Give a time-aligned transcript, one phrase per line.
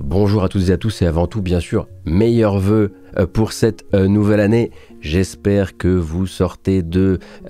[0.00, 3.52] bonjour à toutes et à tous et avant tout bien sûr, meilleurs vœux euh, pour
[3.52, 4.70] cette euh, nouvelle année.
[5.00, 6.82] J'espère que vous sortez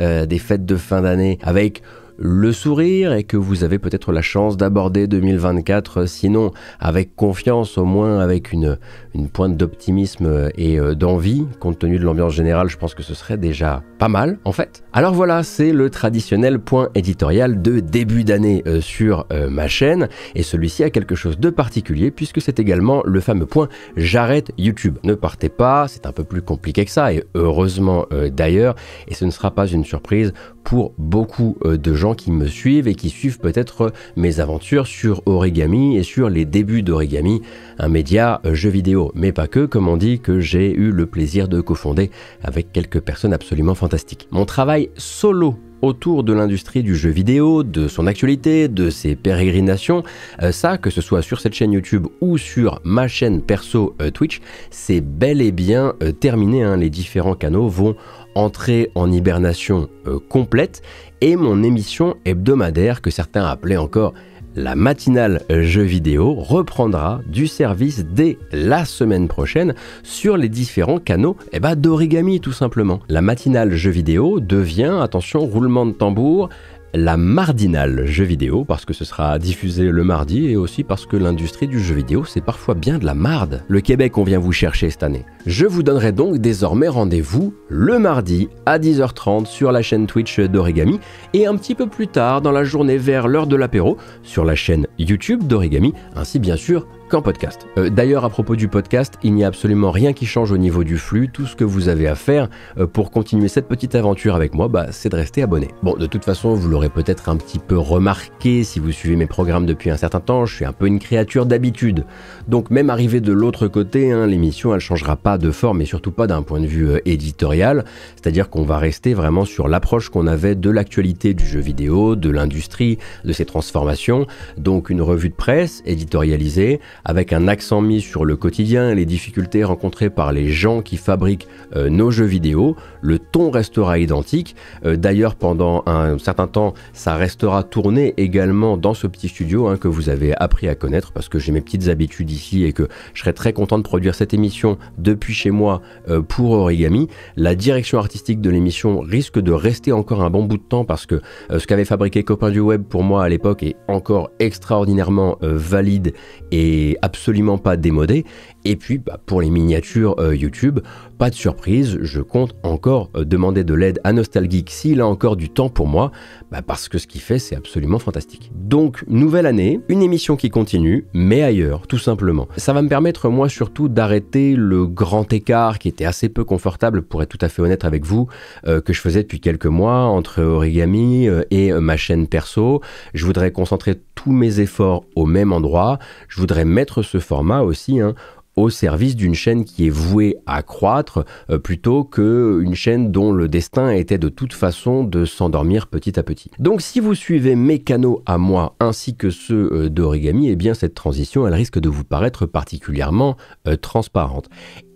[0.00, 1.82] euh, des fêtes de fin d'année avec
[2.18, 7.84] le sourire et que vous avez peut-être la chance d'aborder 2024, sinon avec confiance, au
[7.84, 8.78] moins avec une,
[9.14, 13.14] une pointe d'optimisme et euh, d'envie, compte tenu de l'ambiance générale, je pense que ce
[13.14, 14.82] serait déjà pas mal en fait.
[14.92, 20.08] Alors voilà, c'est le traditionnel point éditorial de début d'année euh, sur euh, ma chaîne,
[20.34, 24.98] et celui-ci a quelque chose de particulier puisque c'est également le fameux point j'arrête YouTube.
[25.04, 28.74] Ne partez pas, c'est un peu plus compliqué que ça, et heureusement d'ailleurs,
[29.06, 30.32] et ce ne sera pas une surprise
[30.68, 35.96] pour beaucoup de gens qui me suivent et qui suivent peut-être mes aventures sur Origami
[35.96, 37.40] et sur les débuts d'Origami,
[37.78, 41.48] un média jeu vidéo mais pas que, comme on dit, que j'ai eu le plaisir
[41.48, 42.10] de cofonder
[42.42, 44.28] avec quelques personnes absolument fantastiques.
[44.30, 50.02] Mon travail solo autour de l'industrie du jeu vidéo, de son actualité, de ses pérégrinations,
[50.42, 54.10] euh, ça, que ce soit sur cette chaîne YouTube ou sur ma chaîne perso euh,
[54.10, 56.62] Twitch, c'est bel et bien euh, terminé.
[56.62, 56.76] Hein.
[56.76, 57.96] Les différents canaux vont
[58.34, 59.88] entrer en hibernation
[60.28, 60.82] complète
[61.20, 64.14] et mon émission hebdomadaire que certains appelaient encore
[64.58, 71.36] la matinale jeux vidéo reprendra du service dès la semaine prochaine sur les différents canaux
[71.52, 72.98] eh ben, d'origami tout simplement.
[73.08, 76.48] La matinale jeux vidéo devient, attention, roulement de tambour,
[76.94, 81.16] la Mardinale jeu vidéo, parce que ce sera diffusé le mardi, et aussi parce que
[81.16, 83.62] l'industrie du jeu vidéo, c'est parfois bien de la marde.
[83.68, 85.24] Le Québec, on vient vous chercher cette année.
[85.46, 91.00] Je vous donnerai donc désormais rendez-vous le mardi à 10h30 sur la chaîne Twitch d'Origami,
[91.34, 94.54] et un petit peu plus tard dans la journée vers l'heure de l'apéro sur la
[94.54, 97.66] chaîne YouTube d'Origami, ainsi bien sûr qu'en podcast.
[97.78, 100.84] Euh, d'ailleurs, à propos du podcast, il n'y a absolument rien qui change au niveau
[100.84, 101.28] du flux.
[101.28, 104.68] Tout ce que vous avez à faire euh, pour continuer cette petite aventure avec moi,
[104.68, 105.68] bah, c'est de rester abonné.
[105.82, 109.26] Bon, de toute façon, vous l'aurez peut-être un petit peu remarqué si vous suivez mes
[109.26, 112.04] programmes depuis un certain temps, je suis un peu une créature d'habitude.
[112.46, 116.12] Donc même arrivé de l'autre côté, hein, l'émission, elle changera pas de forme et surtout
[116.12, 117.84] pas d'un point de vue euh, éditorial.
[118.16, 122.30] C'est-à-dire qu'on va rester vraiment sur l'approche qu'on avait de l'actualité du jeu vidéo, de
[122.30, 124.26] l'industrie, de ses transformations.
[124.56, 129.06] Donc une revue de presse éditorialisée avec un accent mis sur le quotidien et les
[129.06, 132.76] difficultés rencontrées par les gens qui fabriquent euh, nos jeux vidéo.
[133.00, 134.56] Le ton restera identique.
[134.84, 139.76] Euh, d'ailleurs, pendant un certain temps, ça restera tourné également dans ce petit studio hein,
[139.76, 142.88] que vous avez appris à connaître parce que j'ai mes petites habitudes ici et que
[143.14, 147.08] je serais très content de produire cette émission depuis chez moi euh, pour Origami.
[147.36, 151.06] La direction artistique de l'émission risque de rester encore un bon bout de temps parce
[151.06, 151.20] que
[151.50, 156.12] ce qu'avait fabriqué Copain du Web pour moi à l'époque est encore extraordinairement valide
[156.50, 158.24] et absolument pas démodé.
[158.64, 160.80] Et puis bah, pour les miniatures euh, YouTube,
[161.16, 165.36] pas de surprise, je compte encore euh, demander de l'aide à Nostalgeek s'il a encore
[165.36, 166.12] du temps pour moi,
[166.50, 168.50] bah, parce que ce qu'il fait c'est absolument fantastique.
[168.54, 172.48] Donc nouvelle année, une émission qui continue, mais ailleurs, tout simplement.
[172.56, 177.02] Ça va me permettre moi surtout d'arrêter le grand écart qui était assez peu confortable,
[177.02, 178.28] pour être tout à fait honnête avec vous,
[178.66, 182.80] euh, que je faisais depuis quelques mois entre Origami et ma chaîne perso.
[183.14, 185.98] Je voudrais concentrer tous mes efforts au même endroit.
[186.28, 188.14] Je voudrais mettre ce format aussi hein,
[188.54, 193.48] au service d'une chaîne qui est vouée à croître euh, plutôt qu'une chaîne dont le
[193.48, 196.52] destin était de toute façon de s'endormir petit à petit.
[196.60, 200.74] Donc si vous suivez mes canaux à moi ainsi que ceux euh, d'Origami, eh bien
[200.74, 203.36] cette transition elle risque de vous paraître particulièrement
[203.66, 204.48] euh, transparente.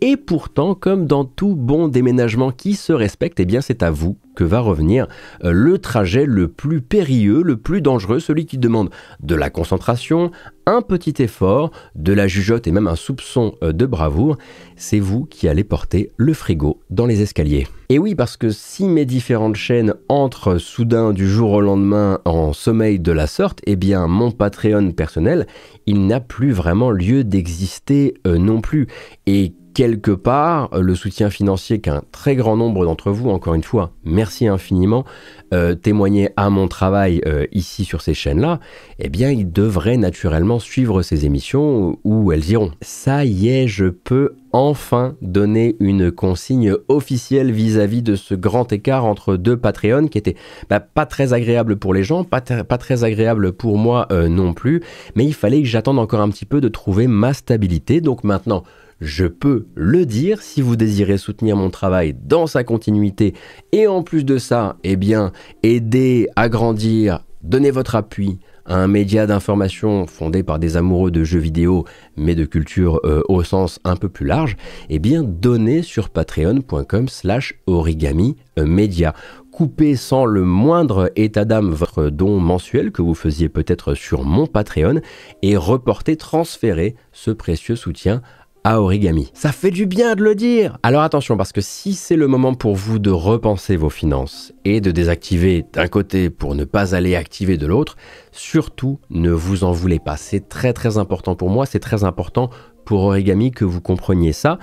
[0.04, 4.16] Et pourtant, comme dans tout bon déménagement qui se respecte, eh bien c'est à vous
[4.34, 5.06] que va revenir
[5.44, 8.90] euh, le trajet le plus périlleux, le plus dangereux, celui qui demande
[9.20, 10.32] de la concentration,
[10.66, 14.38] un petit effort, de la jugeote et même un soupçon euh, de bravoure.
[14.74, 17.68] C'est vous qui allez porter le frigo dans les escaliers.
[17.88, 22.52] Et oui, parce que si mes différentes chaînes entrent soudain du jour au lendemain en
[22.52, 25.46] sommeil de la sorte, eh bien mon Patreon personnel,
[25.86, 28.88] il n'a plus vraiment lieu d'exister euh, non plus.
[29.26, 33.92] Et quelque part le soutien financier qu'un très grand nombre d'entre vous, encore une fois,
[34.04, 35.04] merci infiniment,
[35.52, 38.60] euh, témoigner à mon travail euh, ici sur ces chaînes-là,
[38.98, 42.72] eh bien, ils devraient naturellement suivre ces émissions où elles iront.
[42.80, 49.04] Ça y est, je peux enfin donner une consigne officielle vis-à-vis de ce grand écart
[49.04, 50.36] entre deux Patreons qui était
[50.68, 54.52] bah, pas très agréable pour les gens, pas, pas très agréable pour moi euh, non
[54.52, 54.82] plus,
[55.16, 58.00] mais il fallait que j'attende encore un petit peu de trouver ma stabilité.
[58.00, 58.62] Donc maintenant,
[59.02, 60.40] je peux le dire.
[60.40, 63.34] Si vous désirez soutenir mon travail dans sa continuité
[63.72, 65.32] et en plus de ça, eh bien,
[65.62, 71.24] aider à grandir, donner votre appui à un média d'information fondé par des amoureux de
[71.24, 71.84] jeux vidéo,
[72.16, 74.56] mais de culture euh, au sens un peu plus large,
[74.88, 79.14] eh bien, donnez sur patreon.com slash origami media
[79.52, 84.46] couper sans le moindre état d'âme votre don mensuel que vous faisiez peut-être sur mon
[84.46, 85.00] Patreon
[85.42, 88.22] et reporter, transférer ce précieux soutien
[88.64, 89.30] à Origami.
[89.34, 92.54] Ça fait du bien de le dire Alors attention, parce que si c'est le moment
[92.54, 97.16] pour vous de repenser vos finances et de désactiver d'un côté pour ne pas aller
[97.16, 97.96] activer de l'autre,
[98.30, 100.16] surtout ne vous en voulez pas.
[100.16, 102.50] C'est très très important pour moi, c'est très important
[102.84, 104.58] pour Origami que vous compreniez ça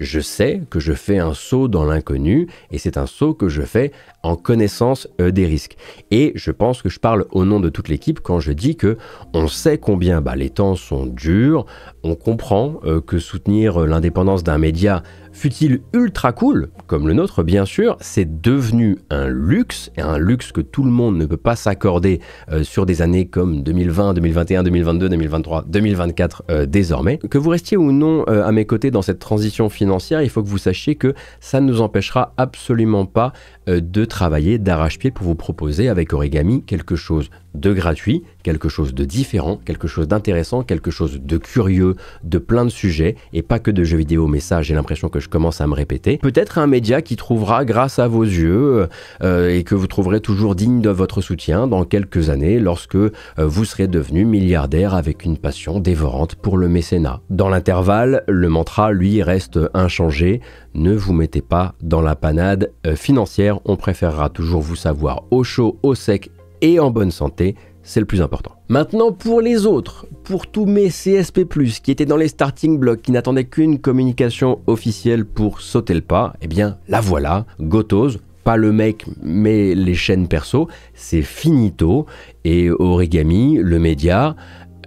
[0.00, 3.62] je sais que je fais un saut dans l'inconnu et c'est un saut que je
[3.62, 3.92] fais
[4.22, 5.76] en connaissance euh, des risques.
[6.10, 8.96] Et je pense que je parle au nom de toute l'équipe quand je dis que
[9.34, 11.66] on sait combien bah, les temps sont durs,
[12.02, 15.02] on comprend euh, que soutenir euh, l'indépendance d'un média
[15.34, 20.52] Fut-il ultra cool, comme le nôtre bien sûr, c'est devenu un luxe, et un luxe
[20.52, 22.20] que tout le monde ne peut pas s'accorder
[22.50, 27.18] euh, sur des années comme 2020, 2021, 2022, 2023, 2024 désormais.
[27.18, 30.42] Que vous restiez ou non euh, à mes côtés dans cette transition financière, il faut
[30.42, 33.32] que vous sachiez que ça ne nous empêchera absolument pas
[33.68, 38.94] euh, de travailler d'arrache-pied pour vous proposer avec Origami quelque chose de gratuit, quelque chose
[38.94, 43.58] de différent, quelque chose d'intéressant, quelque chose de curieux, de plein de sujets, et pas
[43.58, 46.18] que de jeux vidéo, mais ça j'ai l'impression que je commence à me répéter.
[46.18, 48.88] Peut-être un média qui trouvera grâce à vos yeux
[49.22, 53.10] euh, et que vous trouverez toujours digne de votre soutien dans quelques années lorsque euh,
[53.38, 57.20] vous serez devenu milliardaire avec une passion dévorante pour le mécénat.
[57.30, 60.40] Dans l'intervalle, le mantra lui reste inchangé,
[60.74, 65.44] ne vous mettez pas dans la panade euh, financière, on préférera toujours vous savoir au
[65.44, 66.30] chaud, au sec
[66.60, 68.52] et en bonne santé, c'est le plus important.
[68.68, 71.40] Maintenant, pour les autres, pour tous mes CSP,
[71.82, 76.34] qui étaient dans les starting blocks, qui n'attendaient qu'une communication officielle pour sauter le pas,
[76.40, 82.06] eh bien, la voilà, Gotos, pas le mec, mais les chaînes perso, c'est finito.
[82.44, 84.36] Et Origami, le média,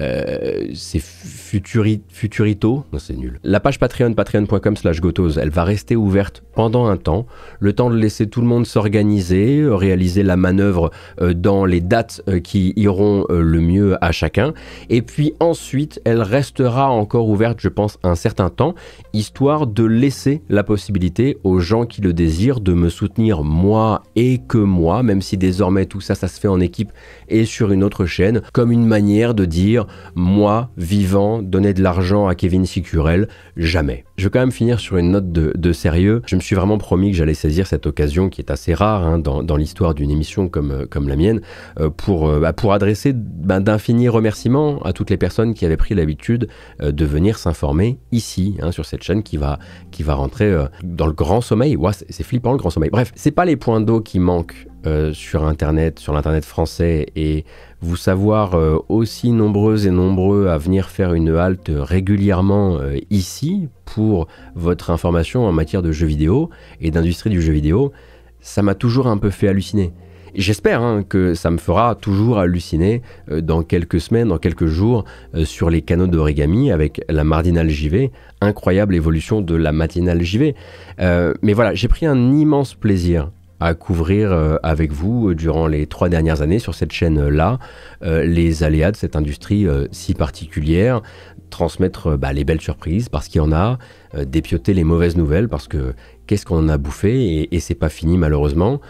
[0.02, 3.40] euh, c'est Futurito, non c'est nul.
[3.44, 7.26] La page Patreon, patreon.com slash gotos, elle va rester ouverte pendant un temps,
[7.60, 10.92] le temps de laisser tout le monde s'organiser, réaliser la manœuvre
[11.22, 14.54] euh, dans les dates euh, qui iront le mieux à chacun,
[14.90, 18.76] et puis ensuite elle restera encore ouverte, je pense, un certain temps,
[19.14, 24.40] histoire de laisser la possibilité aux gens qui le désirent de me soutenir moi et
[24.48, 26.92] que moi, même si désormais tout ça, ça se fait en équipe
[27.30, 32.28] et sur une autre chaîne, comme une manière de dire moi, vivant, donner de l'argent
[32.28, 34.06] à Kevin Sicurel, jamais.
[34.18, 36.24] Je vais quand même finir sur une note de, sérieux.
[36.26, 39.20] Je me suis vraiment promis que j'allais saisir cette occasion qui est assez rare hein,
[39.20, 41.42] dans, l'histoire d'une émission comme, euh, la mienne
[41.80, 45.78] euh, pour, euh, bah, pour adresser bah, d'infinis remerciements à toutes les personnes qui avaient
[45.78, 46.48] pris l'habitude
[46.82, 49.60] de venir s'informer ici, hein, sur cette chaîne qui va,
[49.92, 50.52] qui va rentrer
[50.84, 51.76] dans le grand sommeil.
[51.76, 52.90] Ouais, c'est flippant le grand sommeil.
[52.90, 54.68] Bref, c'est pas les points d'eau qui manquent
[55.14, 57.44] sur Internet, sur l'Internet français et
[57.82, 63.70] vous savoir euh, aussi nombreux et nombreux à venir faire une halte régulièrement euh, ici
[63.86, 66.50] pour votre information en matière de jeux vidéo
[66.82, 67.92] et d'industrie du jeu vidéo,
[68.40, 69.94] ça m'a toujours un peu fait halluciner.
[70.34, 75.06] J'espère hein, que ça me fera toujours halluciner euh, dans quelques semaines, dans quelques jours,
[75.46, 78.12] sur les canaux d'origami avec la Mardinale JV.
[78.42, 80.56] Incroyable évolution de la matinale JV.
[81.00, 85.88] mais voilà, j'ai pris un immense plaisir à couvrir euh, avec vous euh, durant les
[85.88, 87.60] trois dernières années sur cette chaîne-là
[88.04, 91.02] euh, les aléas de cette industrie si particulière,
[91.50, 93.78] transmettre bah, les belles surprises parce qu'il y en a,
[94.26, 95.94] dépioter les mauvaises nouvelles parce que
[96.26, 98.82] qu'est-ce qu'on en a bouffé et, c'est pas fini malheureusement.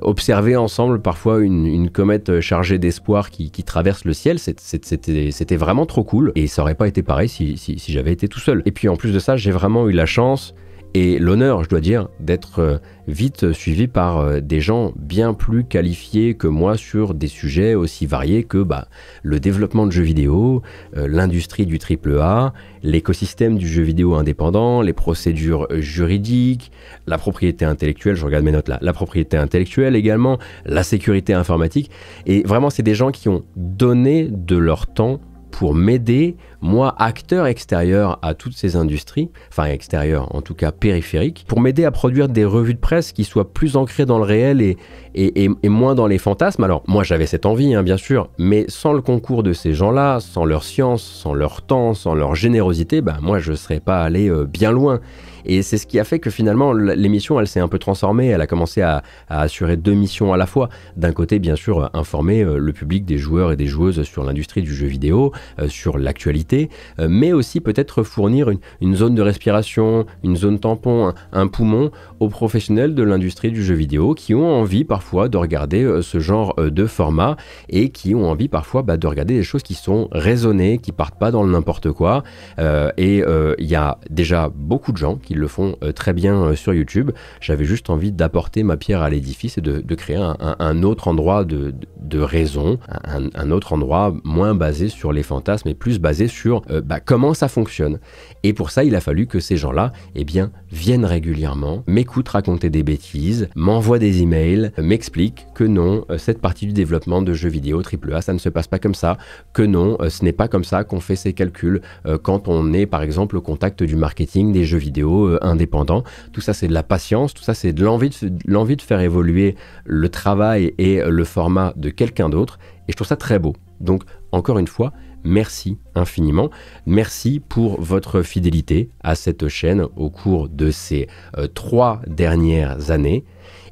[0.00, 6.32] observer ensemble parfois une, comète chargée d'espoir qui, traverse le ciel, c'était vraiment trop cool
[6.34, 8.62] et ça aurait pas été pareil si, si j'avais été tout seul.
[8.66, 10.54] Et puis en plus de ça, j'ai vraiment eu la chance
[10.94, 15.64] et l'honneur, je dois dire, d'être euh, vite suivi par euh, des gens bien plus
[15.64, 18.88] qualifiés que moi sur des sujets aussi variés que bah,
[19.22, 20.62] le développement de jeux vidéo,
[20.96, 26.70] euh, l'industrie du AAA, l'écosystème du jeu vidéo indépendant, les procédures juridiques,
[27.06, 31.90] la propriété intellectuelle, je regarde mes notes là, la propriété intellectuelle également, la sécurité informatique.
[32.26, 35.20] Et vraiment, c'est des gens qui ont donné de leur temps
[35.52, 41.44] pour m'aider, moi, acteur extérieur à toutes ces industries, enfin extérieur, en tout cas périphérique,
[41.46, 44.76] pour m'aider à produire des revues de presse qui soient plus ancrées dans le réel
[45.14, 46.64] et, moins dans les fantasmes.
[46.64, 50.18] Alors, moi, j'avais cette envie, hein, bien sûr, mais sans le concours de ces gens-là,
[50.20, 54.02] sans leur science, sans leur temps, sans leur générosité, ben, moi, je ne serais pas
[54.02, 55.00] allé euh, bien loin.
[55.44, 58.40] Et c'est ce qui a fait que finalement l'émission elle s'est un peu transformée, elle
[58.40, 60.68] a commencé à, assurer deux missions à la fois.
[60.96, 64.62] D'un côté bien sûr informer euh, le public des joueurs et des joueuses sur l'industrie
[64.62, 65.32] du jeu vidéo,
[65.68, 66.68] sur l'actualité,
[66.98, 72.94] mais aussi peut-être fournir une, zone de respiration, une zone tampon, un, poumon aux professionnels
[72.94, 77.36] de l'industrie du jeu vidéo qui ont envie parfois de regarder ce genre de format
[77.68, 81.18] et qui ont envie parfois bah, de regarder des choses qui sont raisonnées, qui partent
[81.18, 82.22] pas dans le n'importe quoi.
[82.58, 83.22] et
[83.58, 87.10] il y a déjà beaucoup de gens qui le font très bien sur YouTube.
[87.40, 92.18] J'avais juste envie d'apporter ma pierre à l'édifice et de, créer un, autre endroit de,
[92.18, 97.00] raison, un, autre endroit moins basé sur les fantasmes et plus basé sur euh, bah,
[97.00, 97.98] comment ça fonctionne.
[98.42, 102.70] Et pour ça, il a fallu que ces gens-là eh bien, viennent régulièrement, m'écoutent raconter
[102.70, 107.48] des bêtises, m'envoient des emails, m'expliquent que non, euh, cette partie du développement de jeux
[107.48, 109.18] vidéo AAA, ça ne se passe pas comme ça,
[109.52, 111.80] que non, euh, ce n'est pas comme ça qu'on fait ses calculs
[112.22, 116.04] quand on est par exemple au contact du marketing des jeux vidéo indépendants.
[116.32, 119.56] Tout ça, c'est de la patience, tout ça, c'est de l'envie de, de faire évoluer
[119.84, 122.58] le travail et le format de quelqu'un d'autre.
[122.88, 123.54] Et je trouve ça très beau.
[123.80, 124.92] Donc, encore une fois,
[125.24, 126.50] merci infiniment.
[126.86, 133.24] Merci pour votre fidélité à cette chaîne au cours de ces euh, trois dernières années.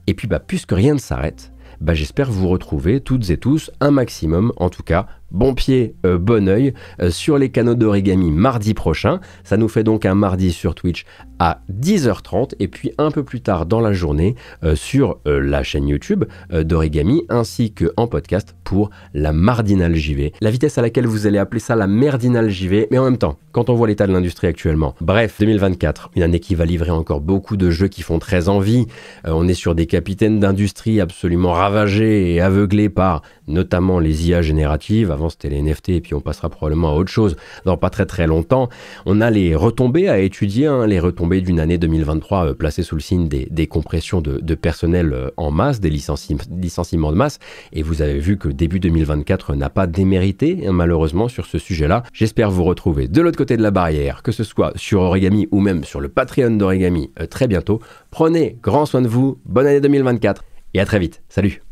[0.07, 3.90] Et puis, bah, puisque rien ne s'arrête, bah, j'espère vous retrouver toutes et tous un
[3.90, 8.75] maximum, en tout cas, bon pied, euh, bon oeil, euh, sur les canaux d'origami mardi
[8.75, 9.20] prochain.
[9.44, 11.04] Ça nous fait donc un mardi sur Twitch
[11.38, 15.88] à 10h30 et puis un peu plus tard dans la journée euh, sur la chaîne
[15.88, 20.32] YouTube d'origami ainsi que en podcast pour la mardinale JV.
[20.40, 23.38] La vitesse à laquelle vous allez appeler ça la merdinale JV, mais en même temps,
[23.52, 24.94] quand on voit l'état de l'industrie actuellement.
[25.00, 28.87] Bref, 2024, une année qui va livrer encore beaucoup de jeux qui font très envie.
[29.25, 35.10] on est sur des capitaines d'industrie absolument ravagés et aveuglés par notamment les IA génératives
[35.21, 38.07] avant c'était les NFT et puis on passera probablement à autre chose dans pas très
[38.07, 38.69] très longtemps.
[39.07, 42.97] On a les retombées à étudier, hein, les retombées d'une année 2023 euh, placées sous
[42.97, 47.39] le signe des, compressions de, personnel euh, en masse, des licenciements de masse.
[47.73, 52.03] Et vous avez vu que début 2024 n'a pas démérité hein, malheureusement sur ce sujet-là.
[52.12, 55.61] J'espère vous retrouver de l'autre côté de la barrière, que ce soit sur Origami ou
[55.61, 57.81] même sur le Patreon d'Origami euh, très bientôt.
[58.11, 61.23] Prenez grand soin de vous, bonne année 2024 et à très vite.
[61.29, 61.62] Salut